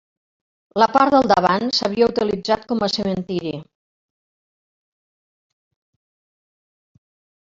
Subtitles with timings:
[0.83, 3.53] La part del davant s'havia utilitzat com a cementiri.